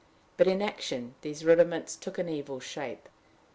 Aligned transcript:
But 0.35 0.47
in 0.47 0.63
action 0.63 1.13
these 1.21 1.45
rudiments 1.45 1.95
took 1.95 2.17
an 2.17 2.27
evil 2.27 2.59
shape. 2.59 3.07